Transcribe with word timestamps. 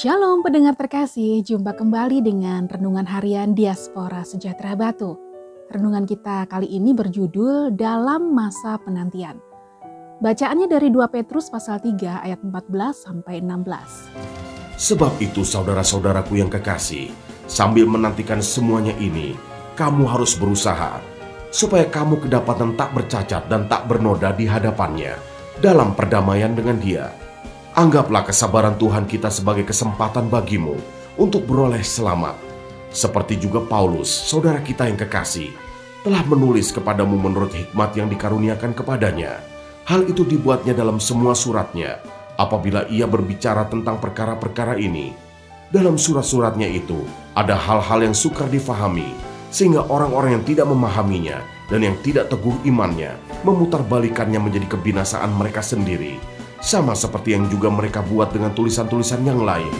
Shalom 0.00 0.40
pendengar 0.40 0.80
terkasih, 0.80 1.44
jumpa 1.44 1.76
kembali 1.76 2.24
dengan 2.24 2.64
Renungan 2.64 3.04
Harian 3.04 3.52
Diaspora 3.52 4.24
Sejahtera 4.24 4.72
Batu. 4.72 5.20
Renungan 5.68 6.08
kita 6.08 6.48
kali 6.48 6.72
ini 6.72 6.96
berjudul 6.96 7.76
Dalam 7.76 8.32
Masa 8.32 8.80
Penantian. 8.80 9.36
Bacaannya 10.24 10.72
dari 10.72 10.88
2 10.88 11.04
Petrus 11.12 11.52
pasal 11.52 11.84
3 11.84 12.24
ayat 12.24 12.40
14 12.40 12.96
sampai 12.96 13.44
16. 13.44 14.80
Sebab 14.80 15.20
itu 15.20 15.44
saudara-saudaraku 15.44 16.40
yang 16.40 16.48
kekasih, 16.48 17.12
sambil 17.44 17.84
menantikan 17.84 18.40
semuanya 18.40 18.96
ini, 18.96 19.36
kamu 19.76 20.08
harus 20.08 20.32
berusaha 20.32 20.96
supaya 21.52 21.84
kamu 21.84 22.24
kedapatan 22.24 22.72
tak 22.72 22.96
bercacat 22.96 23.52
dan 23.52 23.68
tak 23.68 23.84
bernoda 23.84 24.32
di 24.32 24.48
hadapannya 24.48 25.12
dalam 25.60 25.92
perdamaian 25.92 26.56
dengan 26.56 26.80
dia 26.80 27.12
Anggaplah 27.70 28.26
kesabaran 28.26 28.74
Tuhan 28.74 29.06
kita 29.06 29.30
sebagai 29.30 29.62
kesempatan 29.62 30.26
bagimu 30.26 30.74
untuk 31.14 31.46
beroleh 31.46 31.86
selamat. 31.86 32.34
Seperti 32.90 33.38
juga 33.38 33.62
Paulus, 33.62 34.10
saudara 34.10 34.58
kita 34.58 34.90
yang 34.90 34.98
kekasih, 34.98 35.54
telah 36.02 36.26
menulis 36.26 36.74
kepadamu 36.74 37.14
menurut 37.14 37.54
hikmat 37.54 37.94
yang 37.94 38.10
dikaruniakan 38.10 38.74
kepadanya. 38.74 39.38
Hal 39.86 40.02
itu 40.10 40.26
dibuatnya 40.26 40.74
dalam 40.74 40.98
semua 40.98 41.30
suratnya, 41.38 42.02
apabila 42.34 42.90
ia 42.90 43.06
berbicara 43.06 43.70
tentang 43.70 44.02
perkara-perkara 44.02 44.74
ini. 44.74 45.14
Dalam 45.70 45.94
surat-suratnya 45.94 46.66
itu, 46.66 46.98
ada 47.38 47.54
hal-hal 47.54 48.02
yang 48.02 48.18
sukar 48.18 48.50
difahami, 48.50 49.14
sehingga 49.54 49.86
orang-orang 49.86 50.42
yang 50.42 50.44
tidak 50.44 50.66
memahaminya 50.66 51.38
dan 51.70 51.86
yang 51.86 51.94
tidak 52.02 52.26
teguh 52.34 52.66
imannya 52.66 53.14
memutarbalikannya 53.46 54.42
menjadi 54.42 54.66
kebinasaan 54.74 55.30
mereka 55.38 55.62
sendiri 55.62 56.18
sama 56.60 56.92
seperti 56.92 57.32
yang 57.34 57.48
juga 57.48 57.72
mereka 57.72 58.04
buat 58.04 58.30
dengan 58.30 58.52
tulisan-tulisan 58.52 59.24
yang 59.24 59.40
lain. 59.40 59.72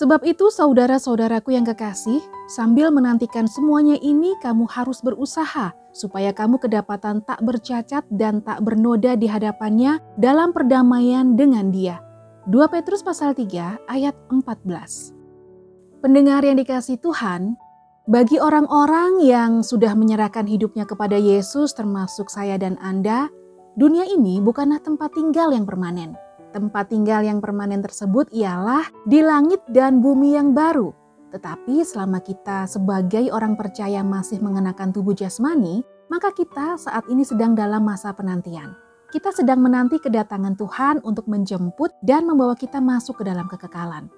Sebab 0.00 0.24
itu 0.24 0.48
saudara-saudaraku 0.48 1.52
yang 1.52 1.68
kekasih, 1.68 2.24
sambil 2.48 2.88
menantikan 2.88 3.44
semuanya 3.44 4.00
ini 4.00 4.32
kamu 4.40 4.64
harus 4.64 5.04
berusaha 5.04 5.76
supaya 5.92 6.32
kamu 6.32 6.56
kedapatan 6.56 7.20
tak 7.20 7.36
bercacat 7.44 8.08
dan 8.08 8.40
tak 8.40 8.64
bernoda 8.64 9.12
di 9.12 9.28
hadapannya 9.28 10.00
dalam 10.16 10.56
perdamaian 10.56 11.36
dengan 11.36 11.68
dia. 11.68 12.00
2 12.48 12.72
Petrus 12.72 13.04
pasal 13.04 13.36
3 13.36 13.92
ayat 13.92 14.16
14. 14.32 16.00
Pendengar 16.00 16.48
yang 16.48 16.56
dikasih 16.56 16.96
Tuhan, 16.96 17.60
bagi 18.08 18.40
orang-orang 18.40 19.20
yang 19.20 19.60
sudah 19.60 19.92
menyerahkan 19.92 20.48
hidupnya 20.48 20.88
kepada 20.88 21.20
Yesus 21.20 21.76
termasuk 21.76 22.32
saya 22.32 22.56
dan 22.56 22.80
Anda, 22.80 23.28
dunia 23.76 24.08
ini 24.08 24.40
bukanlah 24.40 24.80
tempat 24.80 25.12
tinggal 25.12 25.52
yang 25.52 25.68
permanen 25.68 26.29
Tempat 26.50 26.90
tinggal 26.90 27.22
yang 27.22 27.38
permanen 27.38 27.78
tersebut 27.78 28.26
ialah 28.34 28.82
di 29.06 29.22
langit 29.22 29.62
dan 29.70 30.02
bumi 30.02 30.34
yang 30.34 30.50
baru. 30.50 30.90
Tetapi 31.30 31.86
selama 31.86 32.18
kita 32.18 32.66
sebagai 32.66 33.30
orang 33.30 33.54
percaya 33.54 34.02
masih 34.02 34.42
mengenakan 34.42 34.90
tubuh 34.90 35.14
jasmani, 35.14 35.86
maka 36.10 36.34
kita 36.34 36.74
saat 36.74 37.06
ini 37.06 37.22
sedang 37.22 37.54
dalam 37.54 37.86
masa 37.86 38.10
penantian. 38.10 38.74
Kita 39.14 39.30
sedang 39.30 39.62
menanti 39.62 40.02
kedatangan 40.02 40.58
Tuhan 40.58 41.06
untuk 41.06 41.30
menjemput 41.30 41.94
dan 42.02 42.26
membawa 42.26 42.58
kita 42.58 42.82
masuk 42.82 43.22
ke 43.22 43.30
dalam 43.30 43.46
kekekalan. 43.46 44.10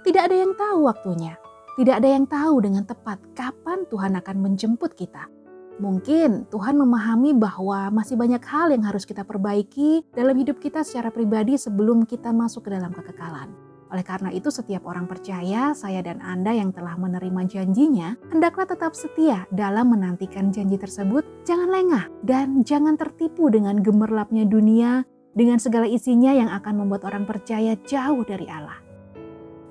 Tidak 0.00 0.22
ada 0.32 0.36
yang 0.36 0.56
tahu 0.56 0.88
waktunya, 0.88 1.36
tidak 1.76 2.00
ada 2.00 2.08
yang 2.08 2.24
tahu 2.24 2.64
dengan 2.64 2.88
tepat 2.88 3.20
kapan 3.36 3.84
Tuhan 3.92 4.16
akan 4.16 4.36
menjemput 4.40 4.96
kita. 4.96 5.28
Mungkin 5.76 6.48
Tuhan 6.48 6.80
memahami 6.80 7.36
bahwa 7.36 7.92
masih 7.92 8.16
banyak 8.16 8.40
hal 8.48 8.72
yang 8.72 8.88
harus 8.88 9.04
kita 9.04 9.28
perbaiki 9.28 10.08
dalam 10.16 10.32
hidup 10.40 10.56
kita 10.56 10.80
secara 10.80 11.12
pribadi 11.12 11.60
sebelum 11.60 12.08
kita 12.08 12.32
masuk 12.32 12.64
ke 12.64 12.70
dalam 12.72 12.96
kekekalan. 12.96 13.52
Oleh 13.86 14.02
karena 14.02 14.34
itu, 14.34 14.50
setiap 14.50 14.82
orang 14.88 15.06
percaya, 15.06 15.70
saya 15.70 16.02
dan 16.02 16.18
Anda 16.18 16.50
yang 16.56 16.74
telah 16.74 16.98
menerima 16.98 17.46
janjinya, 17.46 18.18
hendaklah 18.34 18.66
tetap 18.66 18.98
setia 18.98 19.46
dalam 19.54 19.94
menantikan 19.94 20.50
janji 20.50 20.74
tersebut. 20.74 21.22
Jangan 21.46 21.70
lengah 21.70 22.04
dan 22.26 22.66
jangan 22.66 22.98
tertipu 22.98 23.46
dengan 23.46 23.78
gemerlapnya 23.78 24.42
dunia, 24.42 25.06
dengan 25.36 25.60
segala 25.62 25.86
isinya 25.86 26.34
yang 26.34 26.50
akan 26.50 26.82
membuat 26.82 27.06
orang 27.06 27.28
percaya 27.28 27.78
jauh 27.86 28.24
dari 28.26 28.48
Allah. 28.50 28.85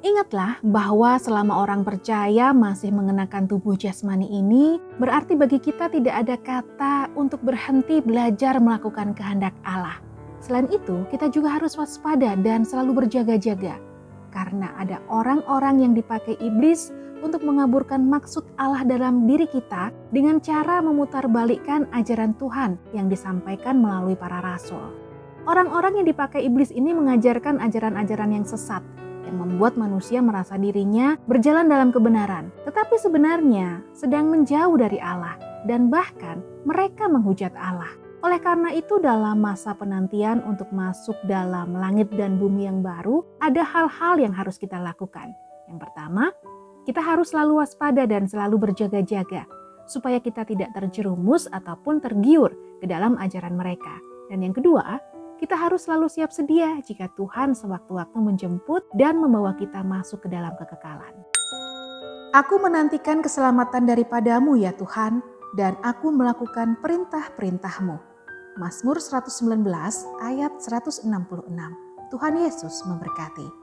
Ingatlah 0.00 0.56
bahwa 0.64 1.20
selama 1.20 1.60
orang 1.60 1.84
percaya 1.84 2.56
masih 2.56 2.88
mengenakan 2.88 3.44
tubuh 3.44 3.76
jasmani 3.76 4.32
ini, 4.32 4.80
berarti 4.96 5.36
bagi 5.36 5.60
kita 5.60 5.92
tidak 5.92 6.24
ada 6.24 6.36
kata 6.40 6.94
untuk 7.20 7.44
berhenti 7.44 8.00
belajar 8.00 8.56
melakukan 8.64 9.12
kehendak 9.12 9.52
Allah. 9.60 10.00
Selain 10.40 10.64
itu, 10.72 11.04
kita 11.12 11.28
juga 11.28 11.60
harus 11.60 11.76
waspada 11.76 12.32
dan 12.40 12.64
selalu 12.64 13.04
berjaga-jaga, 13.04 13.76
karena 14.32 14.72
ada 14.80 15.04
orang-orang 15.12 15.84
yang 15.84 15.92
dipakai 15.92 16.32
iblis 16.40 16.96
untuk 17.20 17.44
mengaburkan 17.44 18.00
maksud 18.00 18.48
Allah 18.56 18.80
dalam 18.88 19.28
diri 19.28 19.44
kita 19.44 19.92
dengan 20.16 20.40
cara 20.40 20.80
memutarbalikkan 20.80 21.92
ajaran 21.92 22.32
Tuhan 22.40 22.80
yang 22.96 23.12
disampaikan 23.12 23.76
melalui 23.76 24.16
para 24.16 24.40
rasul. 24.40 24.96
Orang-orang 25.44 26.00
yang 26.00 26.06
dipakai 26.08 26.40
iblis 26.40 26.72
ini 26.72 26.96
mengajarkan 26.96 27.60
ajaran-ajaran 27.60 28.32
yang 28.32 28.48
sesat, 28.48 28.80
yang 29.30 29.46
membuat 29.46 29.78
manusia 29.78 30.18
merasa 30.18 30.58
dirinya 30.58 31.14
berjalan 31.30 31.70
dalam 31.70 31.94
kebenaran, 31.94 32.50
tetapi 32.66 32.98
sebenarnya 32.98 33.86
sedang 33.94 34.26
menjauh 34.26 34.74
dari 34.74 34.98
Allah 34.98 35.38
dan 35.70 35.86
bahkan 35.86 36.42
mereka 36.66 37.06
menghujat 37.06 37.54
Allah. 37.54 37.94
Oleh 38.20 38.36
karena 38.36 38.68
itu, 38.76 39.00
dalam 39.00 39.40
masa 39.40 39.72
penantian 39.72 40.44
untuk 40.44 40.68
masuk 40.76 41.16
dalam 41.24 41.72
langit 41.72 42.12
dan 42.12 42.36
bumi 42.36 42.68
yang 42.68 42.84
baru, 42.84 43.24
ada 43.40 43.64
hal-hal 43.64 44.20
yang 44.20 44.34
harus 44.36 44.60
kita 44.60 44.76
lakukan. 44.76 45.32
Yang 45.72 45.88
pertama, 45.88 46.28
kita 46.84 47.00
harus 47.00 47.32
selalu 47.32 47.64
waspada 47.64 48.04
dan 48.04 48.28
selalu 48.28 48.68
berjaga-jaga, 48.68 49.48
supaya 49.88 50.20
kita 50.20 50.44
tidak 50.44 50.68
terjerumus 50.76 51.48
ataupun 51.48 52.04
tergiur 52.04 52.52
ke 52.76 52.84
dalam 52.84 53.16
ajaran 53.16 53.56
mereka. 53.56 53.96
Dan 54.28 54.44
yang 54.44 54.52
kedua, 54.52 55.00
kita 55.40 55.56
harus 55.56 55.88
selalu 55.88 56.12
siap 56.12 56.28
sedia 56.28 56.76
jika 56.84 57.08
Tuhan 57.16 57.56
sewaktu-waktu 57.56 58.18
menjemput 58.20 58.84
dan 58.92 59.16
membawa 59.16 59.56
kita 59.56 59.80
masuk 59.80 60.22
ke 60.22 60.28
dalam 60.28 60.52
kekekalan. 60.60 61.16
Aku 62.36 62.60
menantikan 62.60 63.24
keselamatan 63.24 63.88
daripadamu 63.88 64.54
ya 64.60 64.70
Tuhan, 64.76 65.24
dan 65.58 65.74
aku 65.82 66.14
melakukan 66.14 66.78
perintah-perintahmu. 66.78 67.98
Mazmur 68.60 69.02
119 69.02 69.66
ayat 70.22 70.52
166. 70.62 71.10
Tuhan 72.12 72.34
Yesus 72.38 72.86
memberkati. 72.86 73.59